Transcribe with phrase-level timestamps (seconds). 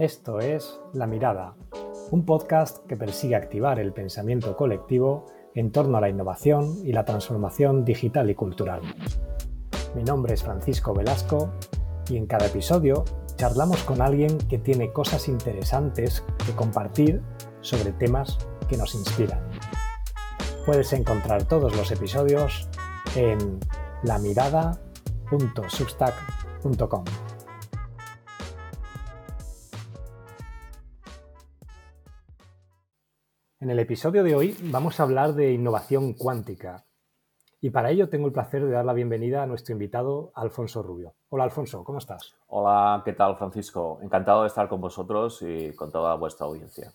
[0.00, 1.54] Esto es La Mirada,
[2.10, 7.04] un podcast que persigue activar el pensamiento colectivo en torno a la innovación y la
[7.04, 8.80] transformación digital y cultural.
[9.94, 11.50] Mi nombre es Francisco Velasco
[12.08, 13.04] y en cada episodio
[13.36, 17.20] charlamos con alguien que tiene cosas interesantes que compartir
[17.60, 18.38] sobre temas
[18.70, 19.46] que nos inspiran.
[20.64, 22.70] Puedes encontrar todos los episodios
[23.16, 23.60] en
[24.04, 27.04] lamirada.substack.com.
[33.62, 36.86] En el episodio de hoy vamos a hablar de innovación cuántica.
[37.60, 41.12] Y para ello tengo el placer de dar la bienvenida a nuestro invitado Alfonso Rubio.
[41.28, 42.34] Hola Alfonso, ¿cómo estás?
[42.46, 43.98] Hola, ¿qué tal Francisco?
[44.00, 46.90] Encantado de estar con vosotros y con toda vuestra audiencia.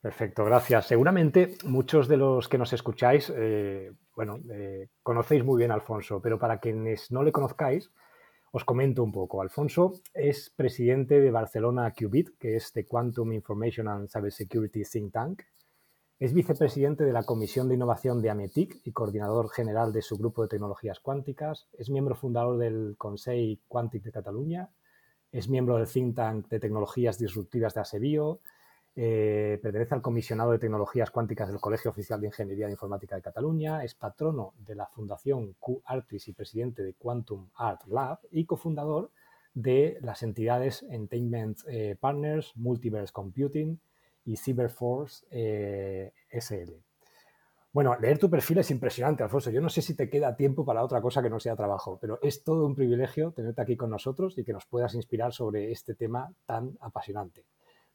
[0.00, 0.86] Perfecto, gracias.
[0.86, 6.22] Seguramente muchos de los que nos escucháis, eh, bueno, eh, conocéis muy bien a Alfonso,
[6.22, 7.92] pero para quienes no le conozcáis,
[8.52, 9.42] os comento un poco.
[9.42, 15.42] Alfonso es presidente de Barcelona Qubit, que es de Quantum Information and Cybersecurity Think Tank.
[16.18, 20.42] Es vicepresidente de la Comisión de Innovación de AMETIC y coordinador general de su grupo
[20.42, 21.68] de tecnologías cuánticas.
[21.72, 24.70] Es miembro fundador del Consejo Quantic de Cataluña.
[25.32, 28.40] Es miembro del Think Tank de Tecnologías Disruptivas de ASEBIO
[28.96, 33.22] eh, pertenece al Comisionado de Tecnologías Cuánticas del Colegio Oficial de Ingeniería e Informática de
[33.22, 39.12] Cataluña, es patrono de la Fundación Q-Artis y presidente de Quantum Art Lab y cofundador
[39.54, 43.80] de las entidades Entertainment eh, Partners, Multiverse Computing
[44.24, 46.72] y Cyberforce eh, SL.
[47.72, 49.50] Bueno, leer tu perfil es impresionante, Alfonso.
[49.50, 52.18] Yo no sé si te queda tiempo para otra cosa que no sea trabajo, pero
[52.20, 55.94] es todo un privilegio tenerte aquí con nosotros y que nos puedas inspirar sobre este
[55.94, 57.44] tema tan apasionante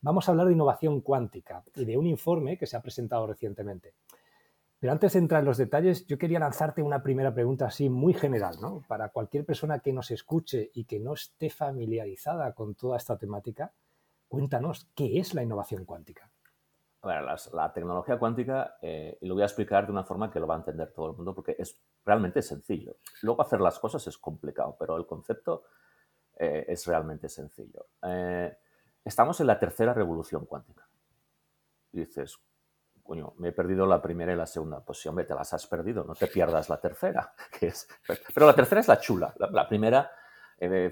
[0.06, 3.96] vamos a hablar de innovación cuántica y de un informe que se ha presentado recientemente.
[4.80, 8.14] Pero antes de entrar en los detalles, yo quería lanzarte una primera pregunta así muy
[8.14, 8.84] general, ¿no?
[8.88, 13.74] Para cualquier persona que nos escuche y que no esté familiarizada con toda esta temática,
[14.28, 16.30] cuéntanos, ¿qué es la innovación cuántica?
[17.02, 20.56] La, tecnología cuántica, eh, y lo voy a explicar de una forma que lo va
[20.56, 22.98] a entender todo el mundo, porque es realmente sencillo.
[23.24, 25.64] Luego hacer las cosas es complicado, pero el concepto
[26.38, 27.88] eh, es realmente sencillo.
[28.04, 28.56] Eh,
[29.06, 30.88] Estamos en la tercera revolución cuántica.
[31.94, 32.40] Y dices,
[33.04, 34.82] coño, me he perdido la primera y la segunda.
[34.82, 37.34] Pues sí, hombre, te las has perdido, no te pierdas la tercera.
[37.60, 37.88] Que es...
[38.34, 39.34] Pero la tercera es la chula.
[39.38, 40.12] La, primera
[40.58, 40.92] eh,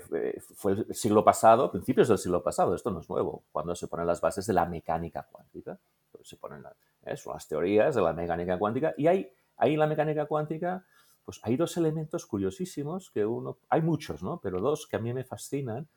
[0.56, 4.06] fue el siglo pasado, principios del siglo pasado, esto no es nuevo, cuando se ponen
[4.06, 5.78] las bases de la mecánica cuántica.
[6.12, 6.64] Pues se ponen
[7.06, 10.86] eh, las teorías de la mecánica cuántica y hay, ahí en la mecánica cuántica
[11.26, 14.40] pues hay dos elementos curiosísimos que uno, hay muchos, ¿no?
[14.42, 15.88] Pero dos que a mí me fascinan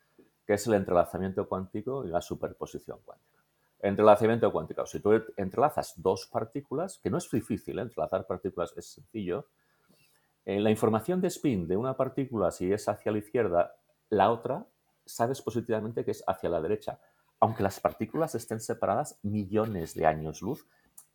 [0.46, 3.42] que es el entrelazamiento cuántico y la superposición cuántica.
[3.80, 4.86] Entrelazamiento cuántico.
[4.86, 7.82] Si tú entrelazas dos partículas, que no es difícil, ¿eh?
[7.82, 9.48] entrelazar partículas es sencillo,
[10.44, 13.74] en la información de spin de una partícula, si es hacia la izquierda,
[14.10, 14.64] la otra,
[15.04, 17.00] sabes positivamente que es hacia la derecha,
[17.40, 20.66] aunque las partículas estén separadas millones de años luz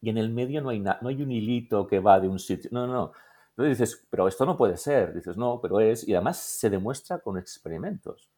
[0.02, 2.70] y en el medio no hay, no hay un hilito que va de un sitio.
[2.74, 3.12] No, no, no.
[3.52, 5.14] Entonces dices, pero esto no puede ser.
[5.14, 6.08] Dices, no, pero es.
[6.08, 8.30] Y además se demuestra con experimentos.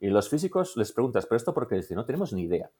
[0.00, 1.76] Y los físicos les preguntas, ¿pero esto por qué?
[1.76, 2.70] Dicen, no tenemos ni idea.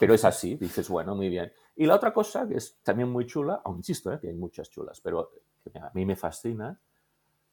[0.00, 1.52] Pero es así, dices, bueno, muy bien.
[1.76, 4.18] Y la otra cosa que es también muy chula, aún insisto, ¿eh?
[4.20, 5.30] que hay muchas chulas, pero
[5.62, 6.80] que a mí me fascina,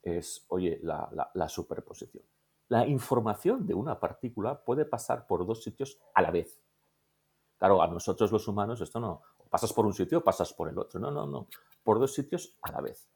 [0.02, 2.24] es, oye, la, la, superposición.
[2.70, 6.60] La información de una partícula puede pasar por dos sitios a la vez.
[7.58, 11.00] Claro, a nosotros los humanos esto no, pasas por un sitio pasas por el otro.
[11.00, 11.48] No, no, no,
[11.84, 13.08] por dos sitios a la vez.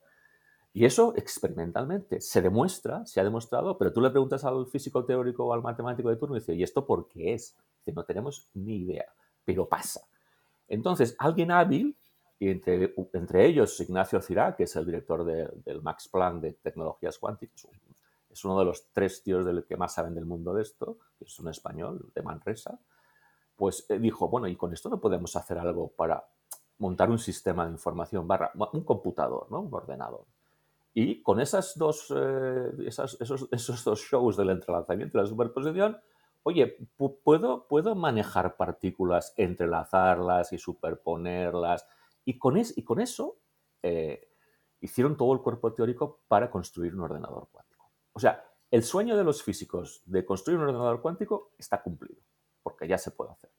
[0.72, 5.46] Y eso experimentalmente se demuestra, se ha demostrado, pero tú le preguntas al físico teórico
[5.46, 7.56] o al matemático de turno y dice, ¿y esto por qué es?
[7.78, 9.06] Dice, no tenemos ni idea,
[9.44, 10.02] pero pasa.
[10.68, 11.96] Entonces, alguien hábil,
[12.38, 17.66] y entre, ellos Ignacio Cirac, que es el director del Max Planck de Tecnologías Cuánticas,
[18.30, 21.24] es uno de los tres tíos del que más saben del mundo de esto, que
[21.24, 22.78] es un español de Manresa,
[23.56, 26.24] pues eh, dijo, bueno, y con esto no podemos hacer algo para
[26.78, 29.60] montar un sistema de información barra, un computador, ¿no?
[29.60, 30.24] Un ordenador
[30.92, 35.98] y con esas dos, eh, esos, esos, dos shows del entrelazamiento y la superposición,
[36.42, 41.86] oye, ¿puedo, puedo manejar partículas, entrelazarlas y superponerlas.
[42.24, 43.38] Y con, es, y con eso
[43.82, 44.28] eh,
[44.80, 47.92] hicieron todo el cuerpo teórico para construir un ordenador cuántico.
[48.12, 52.22] O sea, el sueño de los físicos de construir un ordenador cuántico está cumplido,
[52.62, 53.50] porque ya se puede hacer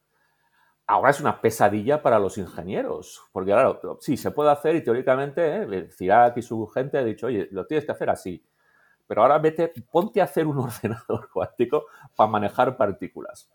[0.91, 5.63] ahora es una pesadilla para los ingenieros, porque claro, sí, se puede hacer y teóricamente
[5.63, 8.43] eh, Cirac y su gente ha dicho, oye, lo tienes que hacer así,
[9.07, 13.49] pero ahora vete, ponte a hacer un ordenador cuántico para manejar partículas.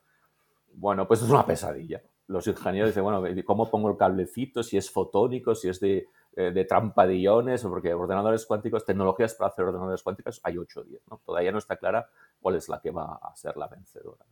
[0.73, 2.03] Bueno, pues es una pesadilla.
[2.27, 4.62] Los ingenieros dicen, bueno, ¿cómo pongo el cablecito?
[4.62, 9.35] Si es fotónico, si es de, eh, de trampa de iones, porque ordenadores cuánticos, tecnologías
[9.35, 11.21] para hacer ordenadores cuánticos, hay 8 o 10, ¿no?
[11.25, 12.09] Todavía no está clara
[12.41, 14.25] cuál es la que va a ser la vencedora.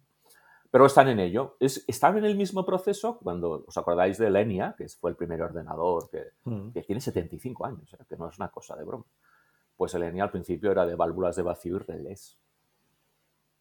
[0.74, 1.56] Pero están en ello.
[1.60, 5.40] Es, están en el mismo proceso cuando os acordáis de Lenia, que fue el primer
[5.40, 6.70] ordenador que, mm.
[6.70, 7.98] que tiene 75 años, ¿eh?
[8.08, 9.04] que no es una cosa de broma.
[9.76, 12.40] Pues el Lenia al principio era de válvulas de vacío y relés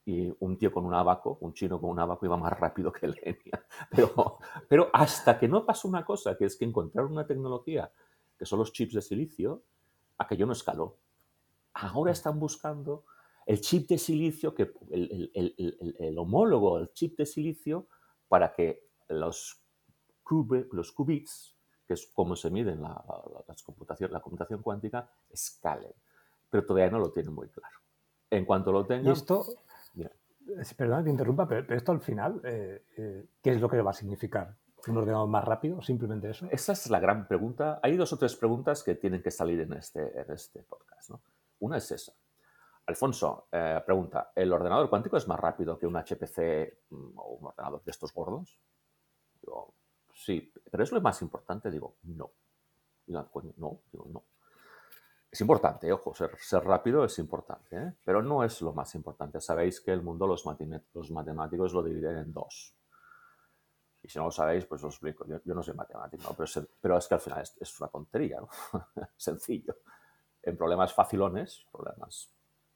[0.05, 3.07] y un tío con un abaco, un chino con un abaco iba más rápido que
[3.07, 3.63] Lenia.
[3.91, 7.91] Pero, pero hasta que no pasó una cosa, que es que encontraron una tecnología,
[8.39, 9.61] que son los chips de silicio,
[10.17, 10.97] aquello no escaló.
[11.75, 13.03] Ahora están buscando
[13.45, 17.87] el chip de silicio, que, el, el, el, homólogo, el chip de silicio,
[18.27, 19.61] para que los,
[20.71, 21.55] los qubits,
[21.87, 23.03] que es como se miden la,
[23.47, 25.93] la, computación, la computación cuántica, escalen.
[26.49, 27.77] Pero todavía no lo tienen muy claro.
[28.29, 29.11] En cuanto lo tengan...
[29.11, 29.45] esto,
[30.77, 33.93] Perdón que interrumpa, pero, esto al final, eh, eh, ¿qué es lo que va a
[33.93, 34.55] significar?
[34.87, 35.81] ¿Un ordenador más rápido?
[35.81, 36.47] ¿Simplemente eso?
[36.51, 37.79] Esa es la gran pregunta.
[37.81, 41.11] Hay dos o tres preguntas que tienen que salir en este, en este podcast.
[41.59, 42.13] Una es esa.
[42.85, 47.45] Alfonso eh, pregunta, ¿el ordenador cuántico es más rápido que un HPC mm, o un
[47.45, 48.59] ordenador de estos gordos?
[49.41, 49.73] Digo,
[50.13, 51.71] sí, pero es lo más importante.
[51.71, 52.31] Digo, no.
[53.07, 53.29] No,
[53.91, 54.23] digo, no.
[55.29, 57.93] Es importante, ojo, ser, rápido es importante, ¿eh?
[58.05, 59.41] pero no es lo más importante.
[59.41, 62.75] Sabéis que el mundo los, matemáticos lo dividen en dos.
[64.03, 65.25] Y si no lo sabéis, pues os explico.
[65.25, 68.49] Yo, no soy matemático, pero, es, pero, es, que al final es, una tontería, ¿no?
[69.17, 69.77] sencillo.
[70.43, 72.31] En problemas facilones, problemas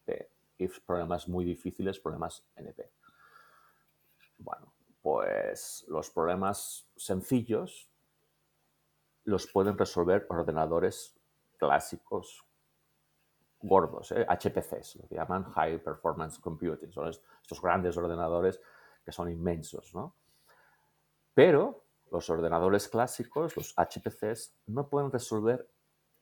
[0.08, 2.90] P, y problemas muy difíciles, problemas NP.
[4.38, 7.90] Bueno, pues los problemas sencillos
[9.26, 11.20] los pueden resolver ordenadores
[11.58, 12.46] clásicos
[13.60, 14.26] gordos, ¿eh?
[14.28, 18.62] HPCs, lo que llaman High Performance Computing, son estos grandes ordenadores
[19.04, 20.16] que son inmensos, ¿no?
[21.34, 25.70] Pero los ordenadores clásicos, los HPCs, no pueden resolver,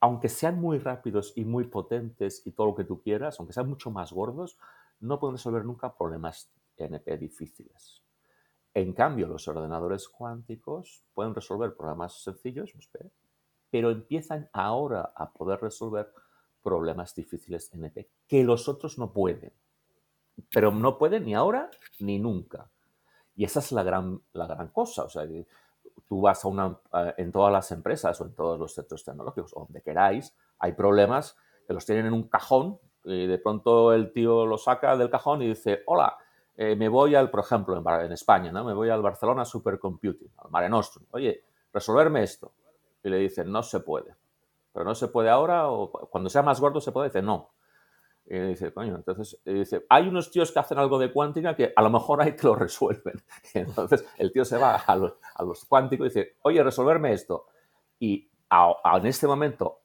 [0.06, 3.68] aunque sean muy rápidos y muy potentes y todo lo que tú quieras, aunque sean
[3.68, 4.56] mucho más gordos,
[5.00, 8.04] no pueden resolver nunca problemas NP difíciles.
[8.76, 12.72] En cambio, los ordenadores cuánticos pueden resolver problemas sencillos,
[13.72, 16.14] pero empiezan ahora a poder resolver
[16.62, 19.54] problemas difíciles NP, que los otros no pueden.
[20.52, 22.70] Pero no pueden ni ahora ni nunca.
[23.36, 25.06] Y esa es la gran, la gran cosa.
[25.06, 25.26] O sea,
[26.08, 26.78] tú vas a una,
[27.18, 31.38] en todas las empresas o en todos los centros tecnológicos, o donde queráis, hay problemas
[31.68, 35.42] que los tienen en un cajón y de pronto el tío lo saca del cajón
[35.42, 36.18] y dice, hola,
[36.58, 38.64] eh, me voy al, por ejemplo, en, España, ¿no?
[38.64, 41.06] Me voy al Barcelona Supercomputing, al Mare Nostrum.
[41.12, 41.44] Oye,
[41.74, 42.54] resolverme esto.
[43.04, 44.16] Y le dicen, no se puede
[44.76, 47.52] pero no se puede ahora o cuando sea más gordo se puede, dice no.
[48.28, 51.82] Y dice, coño, entonces dice, hay unos tíos que hacen algo de cuántica que a
[51.84, 53.22] lo mejor ahí te lo resuelven.
[53.54, 57.46] entonces el tío se va a los, a los, cuánticos y dice, oye, resolverme esto.
[58.00, 59.82] Y en este momento,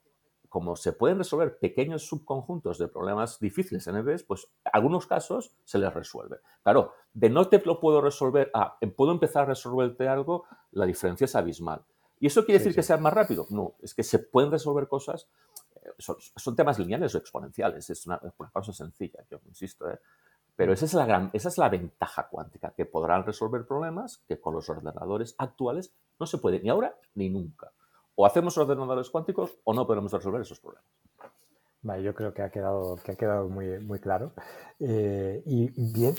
[0.48, 5.78] como se pueden resolver pequeños subconjuntos de problemas difíciles en EBS, pues algunos casos se
[5.78, 6.38] les resuelve.
[6.62, 11.26] Claro, de no te lo puedo resolver a puedo empezar a resolverte algo, la diferencia
[11.26, 11.84] es abismal.
[12.18, 13.46] ¿Y eso quiere decir que sea más rápido?
[13.50, 15.28] No, es que se pueden resolver cosas,
[15.98, 16.02] eh,
[16.36, 18.18] son, temas lineales o exponenciales, es una,
[18.52, 19.90] cosa sencilla, yo insisto.
[19.90, 19.98] ¿eh?
[20.56, 24.40] Pero esa es, la gran, esa es la ventaja cuántica, que podrán resolver problemas que
[24.40, 27.72] con los ordenadores actuales no se puede ni ahora ni nunca.
[28.14, 30.86] O hacemos ordenadores cuánticos o no podemos resolver esos problemas.
[31.82, 34.34] Vale, yo creo que ha quedado, que ha quedado muy, muy claro.
[34.78, 35.72] Eh, y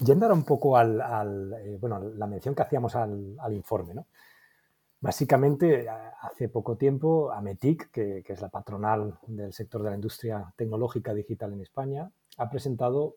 [0.03, 4.07] yendo ahora un poco al, al bueno, la mención que hacíamos al, al informe, ¿no?
[5.01, 11.11] Básicamente, hace poco tiempo, AMETIC, que, es la patronal del sector de la industria tecnológica
[11.15, 13.15] digital en España, ha presentado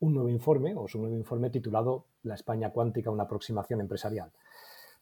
[0.00, 4.30] un nuevo informe, o su nuevo informe titulado La España cuántica, una aproximación empresarial.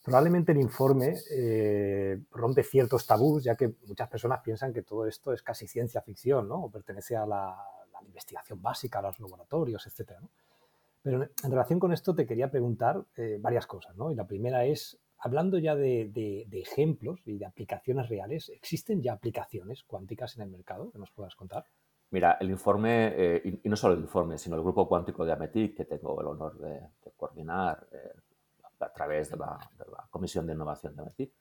[0.04, 5.32] Probablemente el informe eh, rompe ciertos tabús, ya que muchas personas piensan que todo esto
[5.32, 6.64] es casi ciencia ficción, ¿no?
[6.64, 7.56] O pertenece a la,
[8.04, 10.14] investigación básica, a los laboratorios, etc.
[11.02, 14.10] Pero en relación con esto te quería preguntar eh, varias cosas, ¿no?
[14.10, 19.84] Y la primera es, hablando ya de, ejemplos y de aplicaciones reales, ¿existen ya aplicaciones
[19.84, 21.64] cuánticas en el mercado que nos puedas contar?
[22.10, 25.76] Mira, el informe, eh, y, no solo el informe, sino el grupo cuántico de Ametic,
[25.76, 26.80] que tengo el honor de,
[27.16, 28.12] coordinar eh,
[28.80, 29.58] a través de la,
[30.10, 31.32] Comisión de Innovación de Ametic,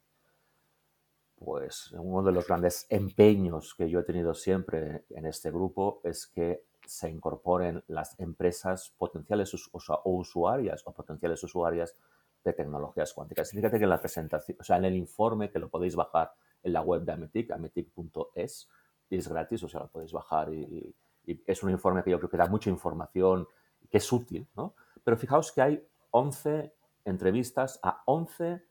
[1.35, 6.27] pues uno de los grandes empeños que yo he tenido siempre en este grupo es
[6.27, 11.95] que se incorporen las empresas potenciales o usuarias o potenciales usuarias
[12.43, 13.51] de tecnologías cuánticas.
[13.51, 16.33] Fíjate que en la presentación, o sea, en el informe que lo podéis bajar
[16.63, 18.69] en la web de Ametic, ametic.es,
[19.09, 22.31] y es gratis, o sea, lo podéis bajar y, es un informe que yo creo
[22.31, 23.47] que da mucha información,
[23.89, 24.73] que es útil, ¿no?
[25.03, 26.73] Pero fijaos que hay 11
[27.05, 28.63] entrevistas a 11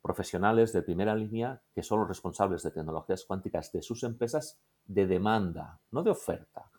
[0.00, 5.06] profesionales de primera línea que son los responsables de tecnologías cuánticas de sus empresas de
[5.06, 6.70] demanda, no de oferta.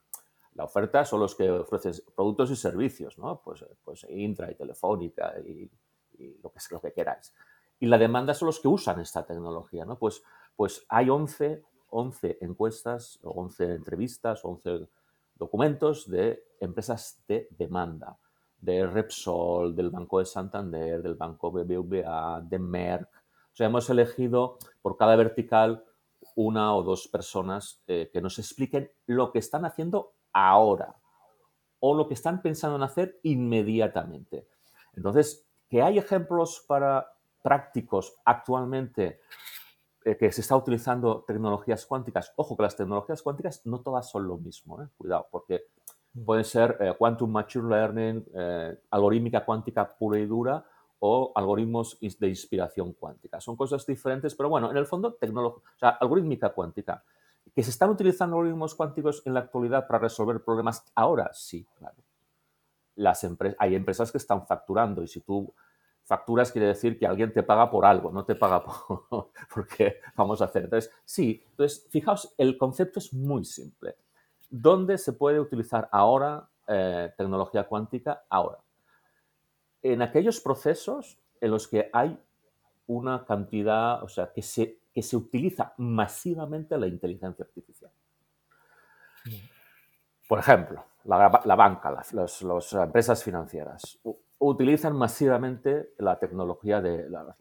[0.56, 3.42] La oferta son los que ofrecen productos y servicios, ¿no?
[3.42, 5.70] Pues, pues Intra y Telefónica y
[6.42, 7.34] lo, que, lo que queráis.
[7.80, 9.98] Y la demanda son los que usan esta tecnología, ¿no?
[9.98, 10.24] Pues,
[10.56, 14.88] pues hay 11, 11 encuestas, o 11 entrevistas, 11
[15.36, 18.18] documentos de empresas de demanda,
[18.60, 23.10] de Repsol, del Banco de Santander, del Banco BBVA, de Merck.
[23.52, 25.84] O sea, hemos elegido por cada vertical
[26.36, 30.96] una o dos personas eh, que nos expliquen lo que están haciendo ahora
[31.80, 34.48] o lo que están pensando en hacer inmediatamente.
[34.94, 39.22] Entonces, que hay ejemplos para prácticos actualmente
[40.04, 42.34] eh, que se está utilizando tecnologías cuánticas.
[42.36, 44.90] Ojo que las tecnologías cuánticas no todas son lo mismo, ¿eh?
[44.98, 45.68] cuidado, porque
[46.14, 46.26] mm.
[46.26, 48.26] pueden ser quantum machine learning,
[48.90, 50.66] algorítmica cuántica pura y dura
[51.00, 53.40] o algoritmos de inspiración cuántica.
[53.40, 57.04] Son cosas diferentes, pero bueno, en el fondo, o sea, algorítmica cuántica.
[57.56, 61.32] ¿Que se están utilizando algoritmos cuánticos en la actualidad para resolver problemas ahora?
[61.34, 61.96] Sí, claro.
[62.96, 63.26] Las
[63.58, 65.54] hay empresas que están facturando y si tú
[66.04, 68.64] facturas quiere decir que alguien te paga por algo, no te paga
[69.10, 70.66] por porque vamos a hacer.
[70.66, 73.96] Entonces, sí, entonces, fijaos, el concepto es muy simple.
[74.50, 78.24] ¿Dónde se puede utilizar ahora eh, tecnología cuántica?
[78.30, 78.60] Ahora
[79.82, 82.18] en aquellos procesos en los que hay
[82.88, 87.92] una cantidad, o sea, que se, que se utiliza masivamente la inteligencia artificial.
[90.28, 92.42] Por ejemplo, la, banca, las,
[92.74, 94.00] empresas financieras
[94.40, 97.38] utilizan masivamente la tecnología de la,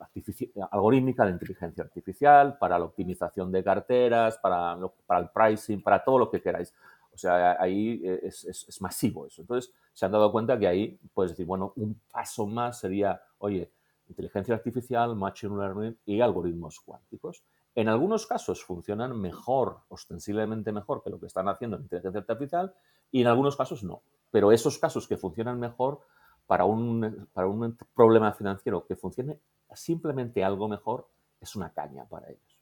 [0.71, 4.77] algorítmica de inteligencia artificial para la optimización de carteras, para,
[5.07, 6.75] para el pricing, para todo lo que queráis.
[7.13, 9.41] O sea, ahí es, es, masivo eso.
[9.41, 13.73] Entonces, se han dado cuenta que ahí puedes decir, bueno, un paso más sería, oye,
[14.09, 17.43] inteligencia artificial, machine learning y algoritmos cuánticos.
[17.75, 22.75] En algunos casos funcionan mejor, ostensiblemente mejor que lo que están haciendo en inteligencia artificial
[23.11, 24.03] y en algunos casos no.
[24.31, 26.01] Pero esos casos que funcionan mejor
[26.47, 29.41] para un, para un problema financiero que funcione
[29.73, 31.09] simplemente algo mejor
[31.41, 32.59] es una caña para ellos.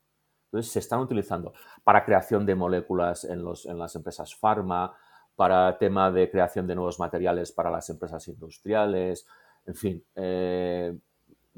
[0.47, 1.53] Entonces, se están utilizando
[1.85, 4.95] para creación de moléculas en, los, en las empresas farma,
[5.39, 9.25] para tema de creación de nuevos materiales para las empresas industriales,
[9.67, 10.99] en fin, eh,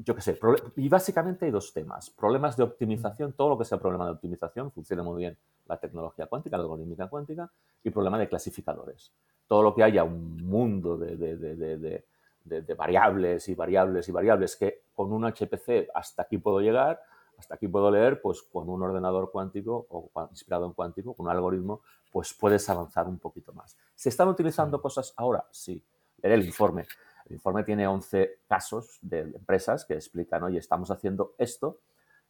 [0.03, 0.39] yo qué sé.
[0.75, 2.09] Y básicamente hay dos temas.
[2.09, 6.27] Problemas de optimización, todo lo que sea problema de optimización, funciona muy bien la tecnología
[6.27, 7.51] cuántica, la algorítmica cuántica,
[7.83, 9.11] y problema de clasificadores.
[9.47, 15.11] Todo lo que haya un mundo de, de variables y variables y variables que con
[15.11, 17.01] un HPC hasta aquí puedo llegar,
[17.37, 21.31] hasta aquí puedo leer, pues con un ordenador cuántico o inspirado en cuántico, con un
[21.31, 21.81] algoritmo,
[22.11, 23.75] pues puedes avanzar un poquito más.
[23.95, 25.45] ¿Se están utilizando cosas ahora?
[25.51, 25.83] Sí.
[26.21, 26.85] Leer el informe.
[27.31, 31.79] El informe tiene 11 casos de empresas que explican, oye, estamos haciendo esto.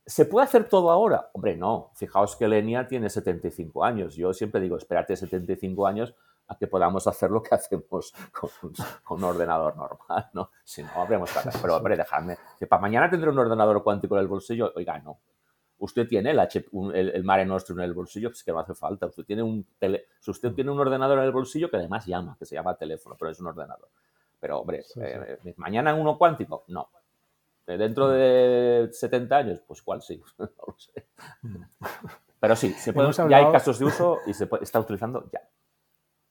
[0.05, 1.31] ¿Se puede hacer todo ahora?
[1.33, 1.89] Hombre, no.
[1.95, 4.15] Fijaos que Lenia tiene 75 años.
[4.15, 6.13] Yo siempre digo, espérate 75 años
[6.47, 10.51] a que podamos hacer lo que hacemos con, un ordenador normal, ¿no?
[10.63, 14.27] Si no, habremos Pero, hombre, dejadme, que para mañana tendré un ordenador cuántico en el
[14.27, 14.71] bolsillo.
[14.75, 15.17] Oiga, no.
[15.79, 19.07] Usted tiene el, el, Mare Nostrum en el bolsillo, pues que no hace falta.
[19.07, 19.65] Usted tiene un
[20.27, 23.31] usted tiene un ordenador en el bolsillo que además llama, que se llama teléfono, pero
[23.31, 23.89] es un ordenador.
[24.41, 26.65] Pero, hombre, eh, ¿mañana uno cuántico?
[26.67, 26.89] No.
[27.65, 29.61] ¿Dentro de 70 años?
[29.65, 31.07] Pues cuál sí, no lo sé.
[31.43, 31.63] Mm.
[32.39, 35.41] Pero sí, se puede, ya hay casos de uso y se está utilizando ya.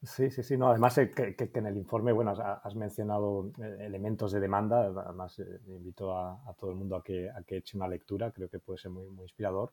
[0.02, 0.57] Sí, sí, sí.
[0.57, 4.87] No, además eh, que, en el informe, bueno, has mencionado eh, elementos de demanda.
[4.87, 8.31] Además, eh, invito a, todo el mundo a que, a que eche una lectura.
[8.33, 9.73] Creo que puede ser muy, muy inspirador.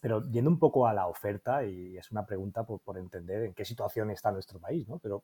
[0.00, 3.54] Pero yendo un poco a la oferta, y es una pregunta por, por, entender en
[3.54, 4.98] qué situación está nuestro país, ¿no?
[4.98, 5.22] Pero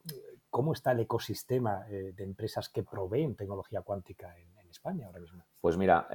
[0.49, 5.43] ¿cómo está el ecosistema de empresas que proveen tecnología cuántica en, España ahora mismo?
[5.63, 6.07] Pues mira,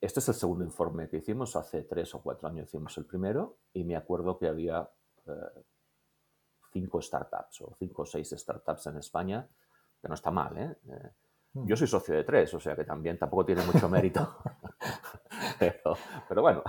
[0.00, 1.54] este es el segundo informe que hicimos.
[1.54, 4.90] Hace tres o cuatro años hicimos el primero y me acuerdo que había
[6.72, 9.48] cinco startups o cinco o seis startups en España,
[10.00, 10.76] que no está mal, ¿eh?
[10.86, 11.10] eh
[11.54, 11.66] hmm.
[11.66, 14.38] yo soy socio de tres, o sea que también tampoco tiene mucho mérito.
[15.58, 16.62] pero, bueno,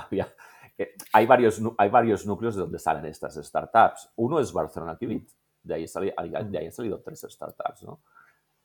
[0.78, 4.10] eh, hay, varios, hay varios núcleos de donde salen estas startups.
[4.16, 5.30] Uno es Barcelona Qubit,
[5.64, 8.02] de ahí, de ahí han salido tres startups, ¿no?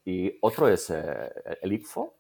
[0.05, 2.15] Y otro es eh, el ICFO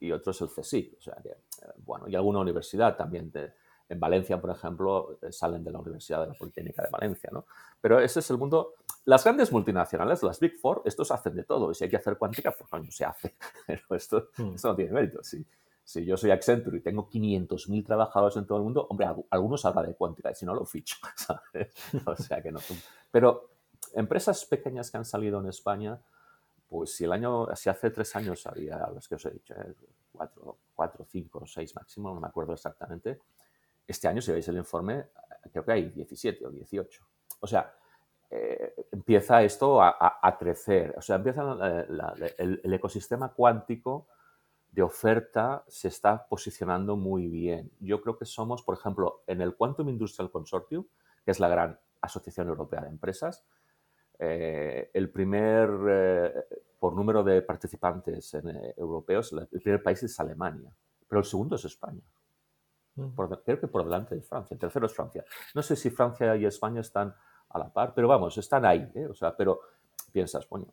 [0.00, 1.36] y otro es el CSIC, o sea que,
[1.84, 3.52] bueno, y alguna universidad también de,
[3.92, 7.44] en Valencia, por ejemplo, eh, salen de la Universidad de la Politécnica de Valencia, ¿no?
[7.80, 8.74] Pero ese es el mundo.
[9.04, 11.70] Las grandes multinacionales, las Big Four, estos hacen de todo.
[11.70, 13.34] Y si hay que hacer cuántica, pues no se hace.
[13.66, 14.54] Pero esto, hmm.
[14.54, 15.22] esto no tiene mérito.
[15.22, 15.44] Si,
[15.84, 19.86] si yo soy Accenture y tengo 500.000 trabajadores en todo el mundo, hombre, algunos hablan
[19.86, 21.72] de cuántica y si no lo ficho, ¿sabes?
[22.06, 22.60] O sea que no.
[23.10, 23.50] Pero
[23.94, 26.00] empresas pequeñas que han salido en España,
[26.68, 29.74] pues si el año, si hace tres años había las que os he dicho, ¿eh?
[30.12, 33.20] cuatro, cuatro, cinco, seis máximo, no me acuerdo exactamente,
[33.86, 35.06] este año, si veis el informe,
[35.50, 37.04] creo que hay 17 o 18.
[37.40, 37.74] O sea,
[38.30, 40.94] eh, empieza esto a, crecer.
[40.96, 41.42] O sea, empieza
[42.38, 44.08] el, ecosistema cuántico
[44.72, 47.70] de oferta se está posicionando muy bien.
[47.78, 50.86] Yo creo que somos, por ejemplo, en el Quantum Industrial Consortium,
[51.24, 53.44] que es la gran asociación europea de empresas,
[54.18, 56.32] eh, el primer, eh,
[56.78, 60.72] por número de participantes eh, europeos, el primer país es Alemania,
[61.06, 62.02] pero el segundo es España.
[62.94, 63.14] Mm.
[63.44, 64.54] creo que por delante de Francia.
[64.54, 65.24] El tercero es Francia.
[65.54, 67.14] No sé si Francia y España están
[67.48, 68.90] a la par, pero vamos, están ahí.
[69.08, 69.60] O sea, pero
[70.12, 70.66] piensas, bueno,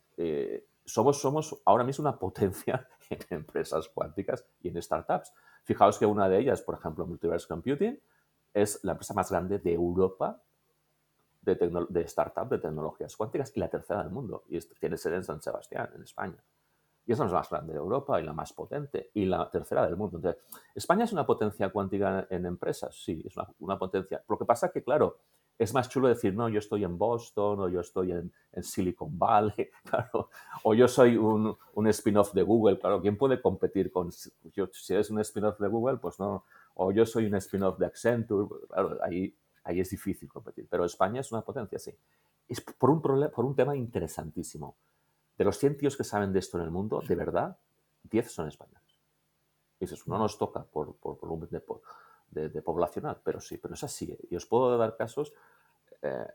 [0.92, 5.32] somos, somos ahora mismo una potencia en empresas cuánticas y en startups.
[5.64, 8.00] Fijaos que una de ellas, por ejemplo, Multiverse Computing,
[8.52, 10.42] es la empresa más grande de Europa
[11.42, 14.44] de, de startup de tecnologías cuánticas y la tercera del mundo.
[14.48, 16.42] Y tiene sede en San Sebastián, en España.
[17.06, 19.96] Y es la más grande de Europa y la más potente y la tercera del
[19.96, 20.18] mundo.
[20.18, 20.42] Entonces,
[20.74, 22.94] ¿España es una potencia cuántica en empresas?
[22.94, 24.22] Sí, es una, una potencia.
[24.28, 25.18] Lo que pasa es que, claro,
[25.60, 29.68] es más chulo decir, no, yo estoy en Boston o yo estoy en, Silicon Valley,
[29.84, 30.30] claro,
[30.62, 34.10] o yo soy un, un spin-off de Google, claro, ¿quién puede competir con,
[34.54, 37.84] yo, si eres un spin-off de Google, pues no, o yo soy un spin-off de
[37.84, 41.94] Accenture, claro, ahí, ahí es difícil competir, pero España es una potencia, sí.
[42.48, 44.76] Es por un, por un tema interesantísimo.
[45.36, 47.56] De los 100 tíos que saben de esto en el mundo, de verdad,
[48.10, 48.80] 10 son españoles.
[49.78, 51.50] Eso no nos toca por, por volumen
[52.30, 54.16] de, de, poblacional, pero sí, pero es así.
[54.30, 55.32] Y os puedo dar casos
[56.02, 56.26] eh,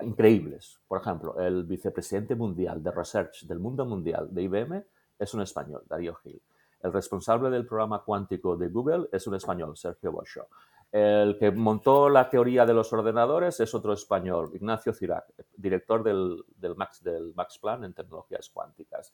[0.00, 0.78] increíbles.
[0.86, 4.84] Por ejemplo, el vicepresidente mundial de Research del mundo mundial de IBM
[5.18, 6.40] es un español, Darío Gil.
[6.82, 10.48] El responsable del programa cuántico de Google es un español, Sergio Boschó.
[10.92, 15.26] El que montó la teoría de los ordenadores es otro español, Ignacio Cirac,
[15.56, 19.12] director del, del, Max, del Max Plan en tecnologías cuánticas.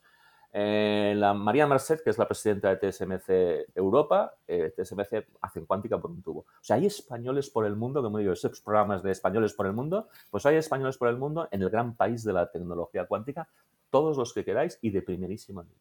[0.55, 5.99] Eh, la María Merced, que es la presidenta de TSMC Europa, eh, TSMC hace cuántica
[5.99, 6.41] por un tubo.
[6.41, 9.73] O sea, hay españoles por el mundo, como digo, esos programas de españoles por el
[9.73, 13.49] mundo, pues hay españoles por el mundo en el gran país de la tecnología cuántica,
[13.89, 15.79] todos los que queráis y de primerísima línea.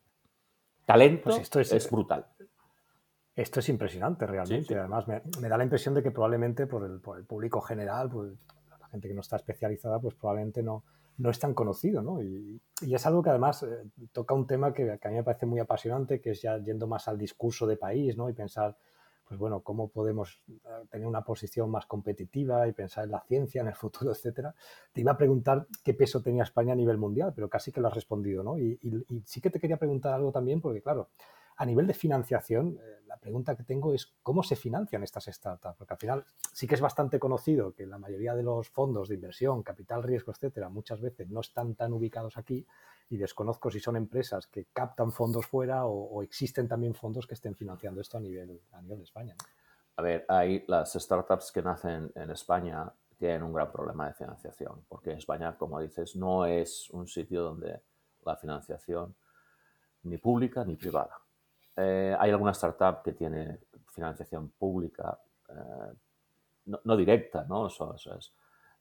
[0.86, 2.26] Talento pues esto es, brutal.
[3.36, 4.78] Esto es impresionante realmente.
[4.78, 8.32] Además, me, da la impresión de que probablemente por el, por el público general, pues,
[8.80, 10.84] la gente que no está especializada, pues probablemente no,
[11.22, 12.22] no es tan conocido, ¿no?
[12.22, 15.60] Y, es algo que además eh, toca un tema que, a mí me parece muy
[15.60, 18.28] apasionante, que es ya yendo más al discurso de país, ¿no?
[18.28, 18.76] Y pensar,
[19.28, 20.58] pues bueno, cómo podemos eh,
[20.90, 24.56] tener una posición más competitiva y pensar en la ciencia, en el futuro, etcétera.
[24.92, 27.88] Te iba a preguntar qué peso tenía España a nivel mundial, pero casi que lo
[27.88, 28.58] has respondido, ¿no?
[28.58, 31.10] Y, y sí que te quería preguntar algo también, porque claro,
[31.62, 35.78] a nivel de financiación, eh, la pregunta que tengo es cómo se financian estas startups,
[35.78, 39.14] porque al final sí que es bastante conocido que la mayoría de los fondos de
[39.14, 42.66] inversión, capital riesgo, etcétera, muchas veces no están tan ubicados aquí
[43.10, 47.54] y desconozco si son empresas que captan fondos fuera o, existen también fondos que estén
[47.54, 49.36] financiando esto a nivel, a nivel de España.
[49.98, 54.84] A ver, hay las startups que nacen en España tienen un gran problema de financiación,
[54.90, 57.82] porque España, como dices, no es un sitio donde
[58.26, 59.16] la financiación
[60.04, 61.22] ni pública ni privada
[61.76, 63.60] eh, hay alguna startup que tiene
[63.92, 65.94] financiación pública, eh,
[66.66, 67.68] no, directa, ¿no?
[67.68, 68.34] Eso, es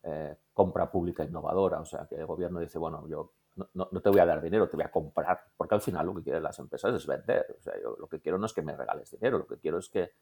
[0.02, 3.32] eh, compra pública innovadora, o sea, que el gobierno dice, bueno, yo
[3.74, 6.22] no, te voy a dar dinero, te voy a comprar, porque al final lo que
[6.22, 8.76] quieren las empresas es vender, o sea, yo lo que quiero no es que me
[8.76, 10.12] regales dinero, lo que quiero es que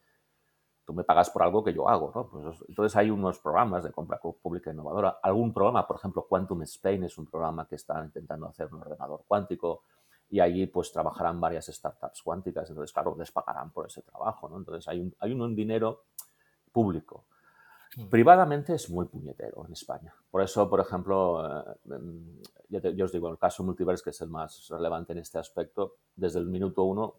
[0.85, 2.29] tú me pagas por algo que yo hago, ¿no?
[2.29, 7.05] Pues, entonces hay unos programas de compra pública innovadora, algún programa, por ejemplo, Quantum Spain
[7.05, 9.83] es un programa que está intentando hacer un ordenador cuántico,
[10.31, 14.59] y allí pues trabajarán varias startups cuánticas, entonces claro, les pagarán por ese trabajo, ¿no?
[14.59, 16.05] Entonces hay un, hay un dinero
[16.73, 17.25] público.
[17.97, 18.09] Mm.
[18.09, 20.15] Privadamente es muy puñetero en España.
[20.31, 24.29] Por eso, por ejemplo, eh, em, yo, os digo, el caso Multiverse, que es el
[24.29, 27.15] más relevante en este aspecto, desde el minuto uno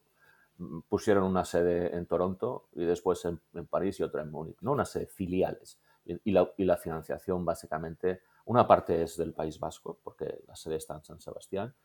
[0.58, 4.74] mm, pusieron una sede en Toronto y después en, París y otra en Múnich, ¿no?
[4.74, 5.80] Una sede filiales.
[6.06, 10.78] Y, la, y, la, financiación básicamente, una parte es del País Vasco, porque la sede
[10.78, 11.76] está en San Sebastián,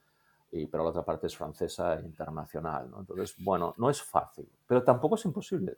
[0.71, 2.90] pero la otra parte es francesa e internacional.
[2.90, 3.01] ¿no?
[3.01, 5.77] Entonces, bueno, no es fácil, pero tampoco es imposible.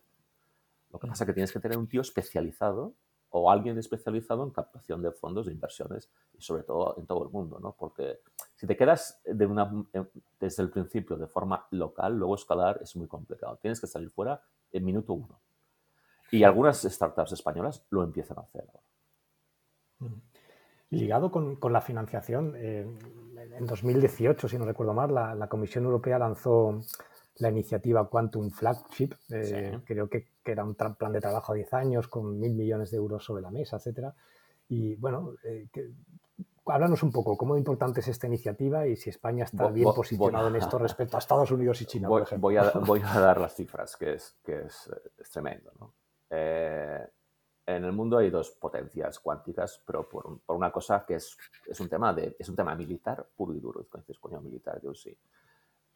[0.92, 2.94] Lo que pasa es que tienes que tener un tío especializado
[3.30, 6.08] o alguien especializado en captación de fondos de inversiones
[6.38, 7.72] y sobre todo en todo el mundo, ¿no?
[7.72, 8.20] Porque
[8.54, 9.70] si te quedas una,
[10.38, 13.58] desde el principio de forma local, luego escalar es muy complicado.
[13.60, 14.40] Tienes que salir fuera
[14.72, 15.40] en minuto uno.
[16.30, 20.16] Y algunas startups españolas lo empiezan a hacer ahora.
[20.90, 22.86] Ligado con, con la financiación, eh,
[23.58, 26.80] en 2018, si no recuerdo mal, la, Comisión Europea lanzó
[27.38, 29.10] la iniciativa Quantum Flagship.
[29.30, 32.90] Eh, creo que, que, era un plan de trabajo a 10 años con mil millones
[32.90, 34.14] de euros sobre la mesa, etcétera.
[34.68, 35.68] Y bueno, eh,
[36.66, 40.56] háblanos un poco, ¿cómo importante es esta iniciativa y si España está bien posicionado en
[40.56, 42.48] esto respecto a Estados Unidos y China, voy, por ejemplo?
[42.86, 45.70] Voy a, dar las cifras, que es, que es, es tremendo.
[45.78, 45.92] ¿no?
[46.30, 47.06] Eh,
[47.66, 51.80] en el mundo hay dos potencias cuánticas, pero por, por una cosa que es, es,
[51.80, 53.84] un tema de, es un tema militar puro y duro.
[53.92, 55.16] Dices, coño, militar, yo sí.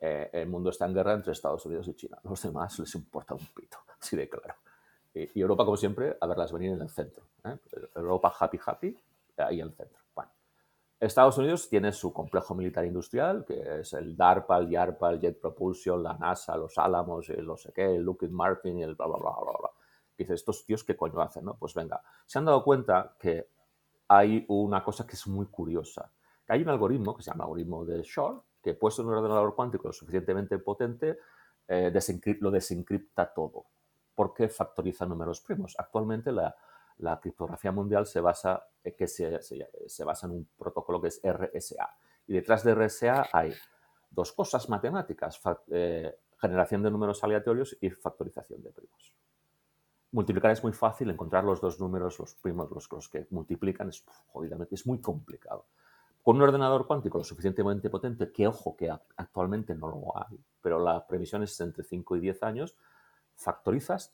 [0.01, 2.19] eh, el mundo está en guerra entre Estados Unidos y China.
[2.25, 4.55] los demás les importa un pito, así de claro.
[5.15, 7.25] Y, Europa, como siempre, a verlas venir en el centro.
[7.45, 7.57] ¿eh?
[7.95, 8.97] Europa happy, happy,
[9.37, 9.99] ahí en el centro.
[10.15, 10.31] Bueno.
[10.99, 15.41] Estados Unidos tiene su complejo militar industrial, que es el DARPA, el YARPA, el Jet
[15.41, 19.07] Propulsion, la NASA, los Álamos, el no sé qué, el Lockheed Martin y el bla,
[19.07, 19.71] bla, bla, bla, bla.
[20.25, 21.45] Dice, estos tíos, ¿qué coño hacen?
[21.45, 21.57] No?
[21.57, 23.49] Pues venga, se han dado cuenta que
[24.09, 26.13] hay una cosa que es muy curiosa.
[26.45, 29.55] Que hay un algoritmo que se llama algoritmo de Shor, que puesto en un ordenador
[29.55, 31.19] cuántico lo suficientemente potente,
[31.69, 31.93] eh,
[32.41, 33.67] lo desencripta todo,
[34.15, 35.77] porque factoriza números primos.
[35.79, 36.55] Actualmente la,
[37.21, 41.89] criptografía mundial se basa, eh, que se, se, basa en un protocolo que es RSA.
[42.27, 43.55] Y detrás de RSA hay
[44.11, 49.15] dos cosas matemáticas, eh, generación de números aleatorios y factorización de primos.
[50.13, 54.75] Multiplicar es muy fácil, encontrar los dos números, los primos, los, que multiplican, es jodidamente,
[54.75, 55.67] es muy complicado.
[56.23, 60.79] Con un ordenador cuántico lo suficientemente potente, que ojo que actualmente no lo hay, pero
[60.79, 62.77] la previsión es entre 5 y 10 años,
[63.37, 64.13] factorizas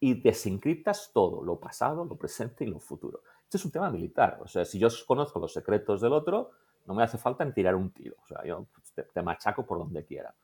[0.00, 3.22] y desencriptas todo, lo pasado, lo presente y lo futuro.
[3.42, 4.38] Este es un tema militar.
[4.42, 6.50] O sea, si yo conozco los secretos del otro,
[6.86, 8.16] no me hace falta en tirar un tiro.
[8.22, 10.34] O sea, yo te, machaco por donde quiera.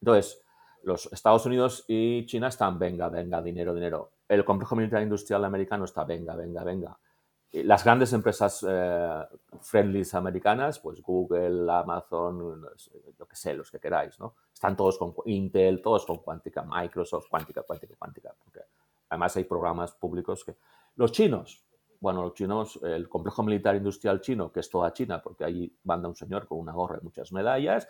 [0.00, 0.42] Entonces,
[0.82, 4.12] los Estados Unidos y China están, venga, venga, dinero, dinero.
[4.28, 6.98] El complejo militar industrial americano está, venga, venga, venga
[7.52, 9.24] las grandes empresas eh,
[10.12, 12.62] americanas, pues Google, Amazon,
[13.18, 14.34] lo que sé, los que queráis, ¿no?
[14.52, 18.34] Están todos con Intel, todos con cuántica, Microsoft, cuántica, cuántica, cuántica.
[18.42, 18.60] Porque
[19.08, 20.56] además hay programas públicos que...
[20.96, 21.64] Los chinos,
[22.00, 26.08] bueno, los chinos, el complejo militar industrial chino, que es toda China, porque ahí manda
[26.08, 27.88] un señor con una gorra y muchas medallas,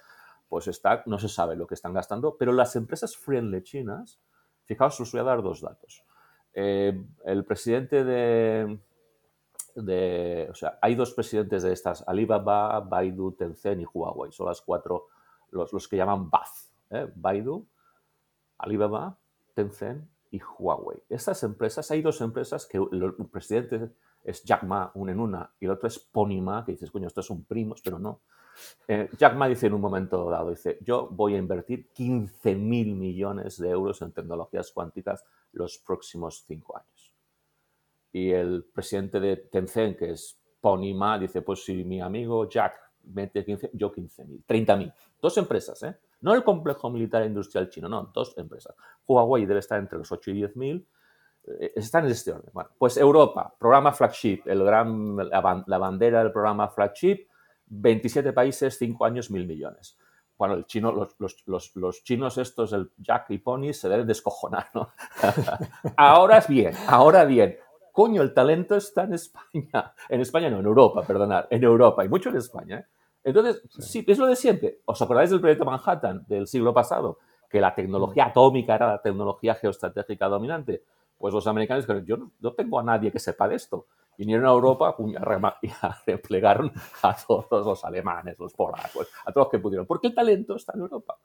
[0.48, 4.20] pues está, no se sabe lo que están gastando, pero las empresas friendly chinas,
[4.64, 6.04] fijaos, os voy a dar dos datos.
[6.58, 8.78] Eh, el presidente de,
[10.50, 14.32] o sea, hay dos presidentes de estas, Alibaba, Baidu, Tencent y Huawei.
[14.32, 15.08] Son las cuatro,
[15.50, 16.72] los, los que llaman BAZ.
[16.88, 17.12] ¿eh?
[17.14, 17.66] Baidu,
[18.56, 19.18] Alibaba,
[19.52, 21.02] Tencent y Huawei.
[21.10, 23.90] Estas empresas, hay dos empresas que el, presidente
[24.24, 27.06] es Jack Ma, una en una, y el otro es Pony Ma, que dices, coño,
[27.06, 28.22] estos son primos, pero no.
[28.88, 32.94] Eh, Jack Ma dice en un momento dado, dice, yo voy a invertir 15 mil
[32.94, 37.14] millones de euros en tecnologías cuánticas los próximos cinco años.
[38.12, 42.86] Y el presidente de Tencent, que es Pony Ma, dice, pues si mi amigo Jack
[43.04, 44.94] mete 15, yo 15.000, 30.000.
[45.20, 45.96] Dos empresas, ¿eh?
[46.20, 48.74] No el complejo militar industrial chino, no, dos empresas.
[49.06, 50.86] Huawei debe estar entre los 8 y 10.000.
[51.46, 52.50] Eh, está en este orden.
[52.52, 57.28] Bueno, pues Europa, programa flagship, el gran, la, bandera del programa flagship,
[57.66, 59.98] 27 países, 5 años, 1.000 millones
[60.38, 64.68] bueno, el chino, los, los, los, chinos estos, el Jack y Pony, se deben descojonar,
[64.74, 64.90] ¿no?
[65.96, 67.56] ahora es bien, ahora bien
[67.96, 69.94] coño, el talento está en España.
[70.10, 72.80] En España no, en Europa, perdonad, en Europa, y mucho en España.
[72.80, 72.86] ¿eh?
[73.24, 74.04] Entonces, sí.
[74.06, 74.80] es lo de siempre.
[74.84, 77.20] ¿Os acordáis del proyecto Manhattan del siglo pasado?
[77.48, 80.82] Que la tecnología atómica era la tecnología geoestratégica dominante.
[81.16, 83.86] Pues los americanos dijeron, yo no, tengo a nadie que sepa de esto.
[84.18, 84.96] Vinieron a Europa
[85.62, 85.70] y
[86.06, 89.86] replegaron a todos los alemanes, los polacos, a todos los que pudieron.
[89.86, 91.18] Porque el talento está en Europa.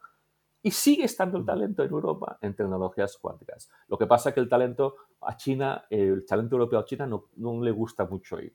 [0.63, 3.69] Y sigue estando el talento en Europa en tecnologías cuánticas.
[3.87, 7.29] Lo que pasa es que el talento a China, el talento europeo a China no,
[7.37, 8.53] no le gusta mucho ir.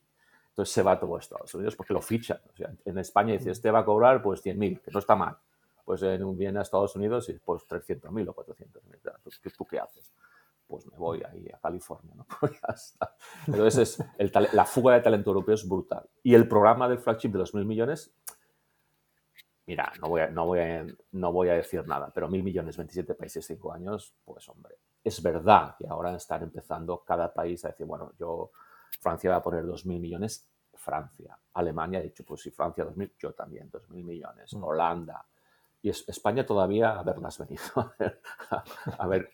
[0.51, 2.41] Entonces se va todo a Estados Unidos porque lo fichan.
[2.53, 5.37] O sea, en España dice, este va a cobrar pues 100.000, que no está mal.
[5.85, 9.21] Pues en, viene a Estados Unidos y pues 300.000 o 400.000.
[9.23, 10.13] ¿Tú, ¿Tú qué haces?
[10.67, 12.27] Pues me voy ahí a California, ¿no?
[12.41, 13.15] Pues ya está.
[13.47, 16.09] Entonces es, la fuga de talento europeo es brutal.
[16.23, 18.15] Y el programa del flagship de los mil millones
[19.67, 20.61] mira, no voy, a, no, voy
[21.13, 25.23] no voy a decir nada, pero mil millones, 27 países, 5 años, pues hombre, es
[25.23, 28.53] verdad que ahora están empezando cada país a decir, bueno, yo,
[29.01, 32.97] Francia va a poner dos mil millones, Francia, Alemania ha dicho, pues si Francia dos
[32.97, 34.63] mil, yo también, dos mil millones, mm.
[34.63, 35.27] Holanda,
[35.87, 37.63] y España todavía, a ver, las venido.
[38.99, 39.31] a ver,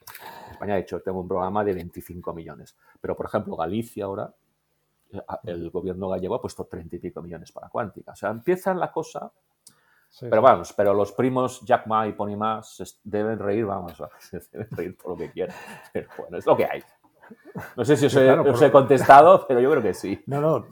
[0.51, 4.35] España ha dicho, tengo un programa de 25 millones, pero por ejemplo, Galicia ahora,
[5.13, 8.13] eh, el gobierno gallego ha puesto 30 y pico millones para cuántica.
[8.13, 9.33] O sea, empieza la cosa
[10.21, 12.61] pero vamos, pero los primos Jack Ma y Pony Ma
[13.03, 13.95] deben reír, vamos,
[14.53, 15.57] deben reír por lo que quieran.
[15.93, 16.83] Pero bueno, es lo que hay.
[17.77, 20.23] No sé si os, he, contestado, pero yo creo que sí.
[20.27, 20.67] No, no,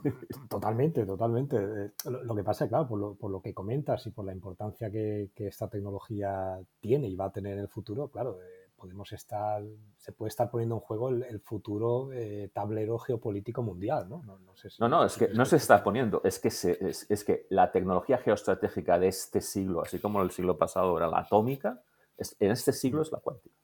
[0.49, 1.57] totalmente, totalmente.
[1.57, 1.91] Eh,
[2.23, 5.31] lo que pasa, claro, por lo, por lo que comentas y por la importancia que,
[5.35, 9.61] que, esta tecnología tiene y va a tener en el futuro, claro, eh, podemos estar,
[9.95, 14.23] se puede estar poniendo en juego el, futuro eh, tablero geopolítico mundial, ¿no?
[14.23, 18.17] No, no, no, es que no se está poniendo, es que, es, que la tecnología
[18.17, 21.83] geoestratégica de este siglo, así como el siglo pasado era la atómica,
[22.17, 23.55] en este siglo es la cuántica.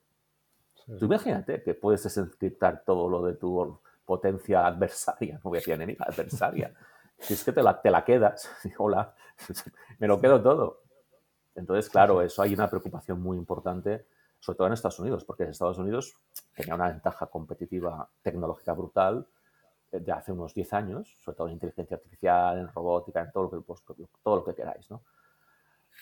[0.88, 5.74] Tú imagínate que puedes desencriptar todo lo de tu potencia adversaria, no voy a decir
[5.74, 6.74] enemiga, adversaria.
[7.20, 9.14] si es que te la, te la quedas, hola,
[10.00, 10.84] me lo quedo todo.
[11.56, 14.06] Entonces, claro, eso hay una preocupación muy importante,
[14.40, 16.16] sobre todo en Estados Unidos, porque Estados Unidos
[16.56, 19.28] tenía una ventaja competitiva tecnológica brutal
[19.92, 23.44] eh, de hace unos 10 años, sobre todo en inteligencia artificial, en robótica, en todo
[23.44, 23.82] lo que, pues,
[24.24, 25.02] todo lo que queráis, ¿no?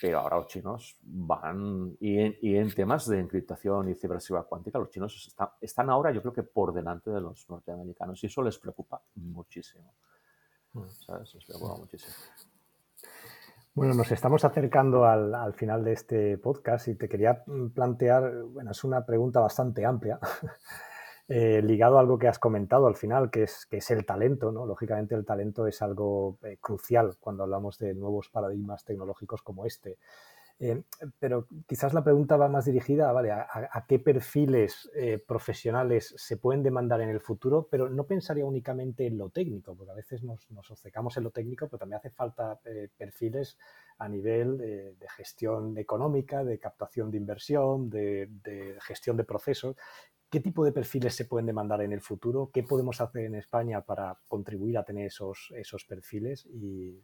[0.01, 5.33] Pero ahora los chinos van, y en, temas de encriptación y ciberseguridad cuántica, los chinos
[5.61, 9.93] están ahora yo creo que por delante de los norteamericanos y eso les preocupa muchísimo.
[10.73, 10.89] Mm.
[10.89, 11.33] ¿Sabes?
[11.35, 12.13] Les preocupa muchísimo.
[13.75, 18.83] Bueno, nos estamos acercando al, final de este podcast y te quería plantear, bueno, es
[18.85, 20.17] una pregunta bastante amplia,
[21.27, 24.51] eh, ligado a algo que has comentado al final, que es, que es el talento,
[24.51, 24.67] ¿no?
[24.67, 29.97] Lógicamente el talento es algo eh, crucial cuando hablamos de nuevos paradigmas tecnológicos como este.
[30.59, 30.83] Eh,
[31.19, 33.29] pero quizás la pregunta va más dirigida ¿vale?
[33.31, 34.89] a, qué perfiles
[35.27, 39.91] profesionales se pueden demandar en el futuro, pero no pensaría únicamente en lo técnico, porque
[39.91, 42.57] a veces nos, nos obcecamos en lo técnico, pero también hace falta
[42.95, 43.57] perfiles
[43.97, 49.75] a nivel de, gestión económica, de captación de inversión, de, de, gestión de procesos.
[50.35, 52.49] ¿Qué tipo de perfiles se pueden demandar en el futuro?
[52.53, 56.45] ¿Qué podemos hacer en España para contribuir a tener esos, esos perfiles?
[56.47, 57.01] ¿Y,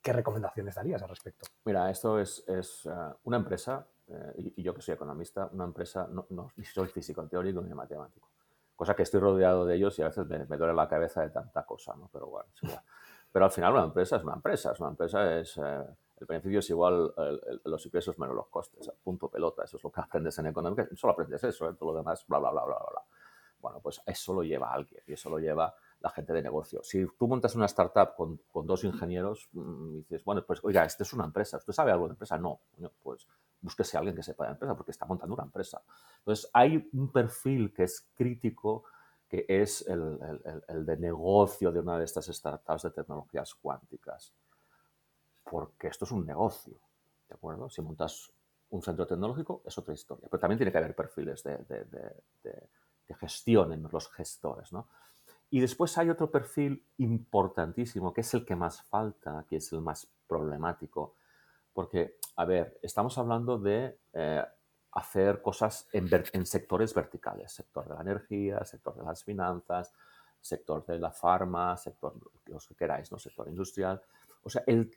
[0.00, 1.46] qué recomendaciones darías al respecto?
[1.66, 2.90] Mira, esto es, es eh,
[3.24, 7.22] una empresa, eh, y, yo que soy economista, una empresa, no, no, ni soy físico
[7.28, 8.30] teórico ni matemático,
[8.74, 11.66] cosa que estoy rodeado de ellos y a veces me, duele la cabeza de tanta
[11.66, 12.08] cosa, ¿no?
[12.10, 12.48] Pero bueno,
[13.30, 15.54] pero al final una empresa es una empresa, es una empresa, es...
[15.58, 15.84] Eh,
[16.20, 17.12] el beneficio es igual
[17.64, 21.12] los ingresos menos los costes, punto pelota, eso es lo que aprendes en económica, solo
[21.12, 21.74] aprendes eso, ¿eh?
[21.74, 23.02] todo lo demás, bla, bla, bla, bla, bla.
[23.60, 26.80] Bueno, pues eso lo lleva alguien y eso lo lleva la gente de negocio.
[26.84, 30.84] Si tú montas una startup con, con dos ingenieros mm, y dices, bueno, pues oiga,
[30.84, 32.38] esta es una empresa, ¿usted sabe algo de empresa?
[32.38, 32.60] No,
[33.02, 33.26] pues
[33.60, 35.82] búsquese a alguien que sepa de empresa porque está montando una empresa.
[36.18, 38.84] Entonces, hay un perfil que es crítico
[39.28, 44.32] que es el de negocio de una de estas startups de tecnologías cuánticas
[45.50, 46.74] porque esto es un negocio,
[47.28, 47.68] ¿de acuerdo?
[47.70, 48.32] Si montas
[48.70, 53.72] un centro tecnológico es otra historia, pero también tiene que haber perfiles de, de, gestión
[53.72, 54.86] en los gestores, ¿no?
[55.50, 59.80] Y después hay otro perfil importantísimo, que es el que más falta, que es el
[59.80, 61.14] más problemático,
[61.72, 64.44] porque, a ver, estamos hablando de eh,
[64.92, 69.92] hacer cosas en, sectores verticales, sector de la energía, sector de las finanzas,
[70.40, 72.14] sector de la farma, sector,
[72.46, 73.18] los que queráis, ¿no?
[73.18, 74.02] Sector industrial.
[74.42, 74.90] O sea, el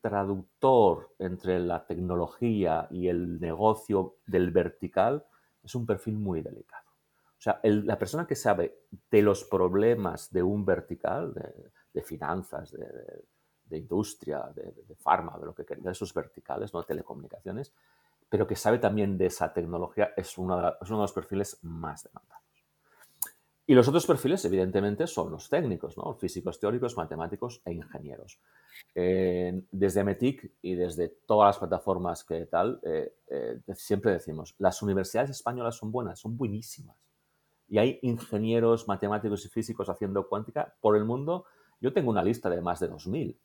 [0.00, 5.24] traductor entre la tecnología y el negocio del vertical
[5.62, 6.88] es un perfil muy delicado.
[7.38, 8.80] O sea, la persona que sabe
[9.10, 11.32] de los problemas de un vertical,
[11.92, 16.82] de, finanzas, de, industria, de, de farma, de lo que quería, de esos verticales, no
[16.82, 17.72] telecomunicaciones,
[18.28, 22.47] pero que sabe también de esa tecnología, es uno de los perfiles más demandados.
[23.70, 26.14] Y los otros perfiles, evidentemente, son los técnicos, ¿no?
[26.14, 28.40] físicos teóricos, matemáticos e ingenieros.
[28.94, 35.28] desde METIC y desde todas las plataformas que tal, eh, eh, siempre decimos, las universidades
[35.28, 36.96] españolas son buenas, son buenísimas.
[37.68, 41.44] Y hay ingenieros, matemáticos y físicos haciendo cuántica por el mundo.
[41.78, 43.36] Yo tengo una lista de más de 2.000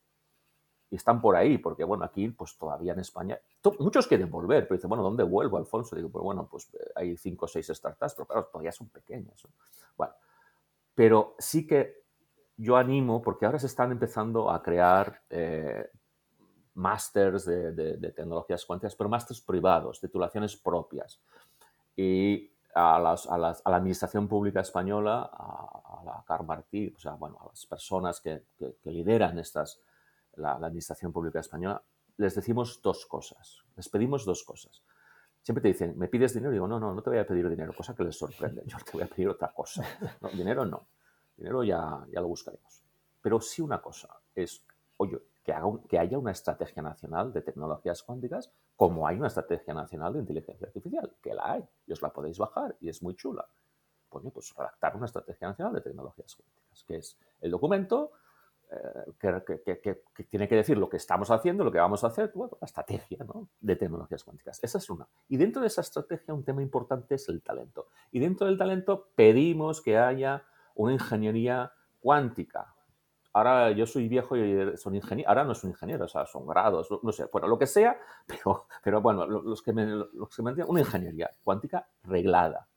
[0.94, 3.40] y están por ahí, porque bueno, aquí pues todavía en España,
[3.80, 5.96] muchos quieren volver, pero dicen, bueno, ¿dónde vuelvo, Alfonso?
[5.96, 9.42] Digo, pues bueno, pues eh, hay cinco o seis startups, pero claro, todavía son pequeñas.
[9.98, 10.14] Bueno,
[10.94, 12.04] pero sí que
[12.58, 15.90] yo animo, porque ahora se están empezando a crear eh,
[16.76, 21.20] másters de, tecnologías cuánticas, pero másters privados, titulaciones propias.
[21.96, 27.66] Y a, la administración pública española, a, la CAR Martí, o sea, bueno, a las
[27.66, 28.44] personas que
[28.84, 29.82] lideran estas
[30.36, 31.82] la, Administración Pública Española,
[32.18, 34.84] les decimos dos cosas, les pedimos dos cosas.
[35.42, 36.52] Siempre te dicen, ¿me pides dinero?
[36.52, 38.64] Y digo, no, no, no te voy a pedir dinero, cosa que les sorprende.
[38.66, 39.84] Yo te voy a pedir otra cosa.
[40.34, 40.88] dinero no.
[41.36, 42.82] Dinero ya, ya lo buscaremos.
[43.22, 44.64] Pero sí una cosa, es,
[44.98, 49.74] oye, que, haga que haya una estrategia nacional de tecnologías cuánticas como hay una estrategia
[49.74, 53.16] nacional de inteligencia artificial, que la hay, y os la podéis bajar y es muy
[53.16, 53.46] chula.
[54.10, 58.12] Pues, pues redactar una estrategia nacional de tecnologías cuánticas, que es el documento
[59.20, 62.66] que, tiene que decir lo que estamos haciendo, lo que vamos a hacer, bueno, la
[62.66, 63.26] estrategia
[63.60, 64.64] de tecnologías cuánticas.
[64.64, 65.08] Esa es una.
[65.30, 67.88] Y dentro de esa estrategia un tema importante es el talento.
[68.12, 70.44] Y dentro del talento pedimos que haya
[70.76, 72.74] una ingeniería cuántica.
[73.34, 76.88] Ahora yo soy viejo y son ingenieros, ahora no son ingenieros, o sea, son grados,
[77.02, 80.52] no sé, bueno, lo que sea, pero, pero bueno, los que me, los que me
[80.52, 82.68] entienden, una ingeniería cuántica reglada,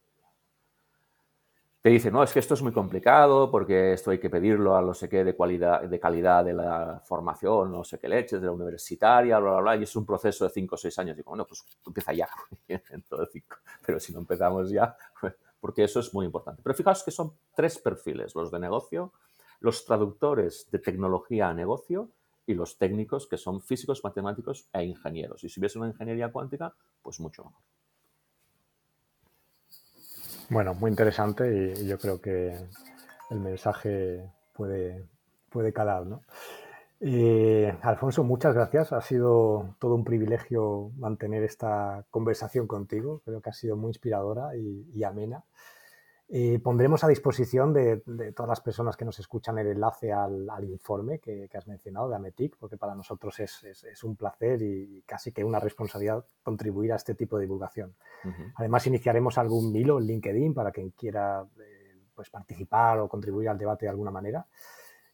[1.86, 4.82] te dicen, no, es que esto es muy complicado porque esto hay que pedirlo a
[4.82, 8.46] no sé qué de, cualidad, de calidad de la formación, no sé qué leches, de
[8.48, 11.16] la universitaria, bla, bla, bla, y es un proceso de cinco o seis años.
[11.16, 12.28] Digo, bueno, pues empieza ya,
[12.90, 13.58] dentro de cinco.
[13.86, 14.96] Pero si no empezamos ya,
[15.60, 16.60] porque eso es muy importante.
[16.60, 19.12] Pero fijaos que son tres perfiles, los de negocio,
[19.60, 22.10] los traductores de tecnología a negocio
[22.46, 25.44] y los técnicos que son físicos, matemáticos e ingenieros.
[25.44, 27.62] Y si hubiese una ingeniería cuántica, pues mucho mejor.
[30.48, 32.56] Bueno, muy interesante y yo creo que
[33.30, 35.04] el mensaje puede,
[35.50, 36.22] puede calar, ¿no?
[37.00, 38.92] Eh, Alfonso, muchas gracias.
[38.92, 43.22] Ha sido todo un privilegio mantener esta conversación contigo.
[43.24, 45.44] Creo que ha sido muy inspiradora y, amena.
[46.28, 47.98] Eh, pondremos a disposición de,
[48.34, 52.56] todas las personas que nos escuchan el enlace al, informe que, has mencionado de Ametic,
[52.58, 57.36] porque para nosotros es, un placer y casi que una responsabilidad contribuir a este tipo
[57.36, 57.94] de divulgación.
[58.56, 63.58] Además, iniciaremos algún hilo en LinkedIn para quien quiera eh, pues, participar o contribuir al
[63.58, 64.46] debate de alguna manera.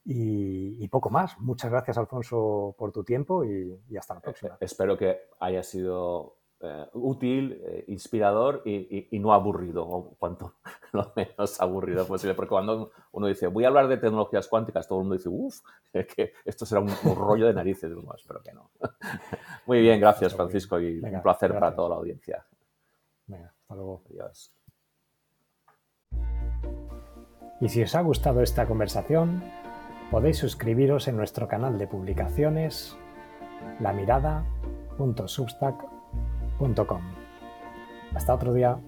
[0.04, 1.38] Y, poco más.
[1.38, 4.56] Muchas gracias, Alfonso, por tu tiempo y, hasta la eh, próxima.
[4.60, 10.54] espero que haya sido eh, útil, eh, inspirador y, no aburrido, o cuanto
[10.92, 12.34] lo menos aburrido posible.
[12.34, 15.60] Porque cuando uno dice, voy a hablar de tecnologías cuánticas, todo el mundo dice, uff,
[15.92, 17.90] que esto será un, rollo de narices.
[18.16, 18.70] espero que no.
[19.66, 22.46] Muy bien, gracias, Francisco, y un placer para toda la audiencia.
[23.26, 24.02] Venga, hasta luego.
[24.10, 24.54] Adiós.
[27.60, 29.42] Y si os ha gustado esta conversación,
[30.10, 32.96] podéis suscribiros en nuestro canal de publicaciones
[33.80, 35.91] lamirada.substack.com.
[38.14, 38.78] Hasta otro día.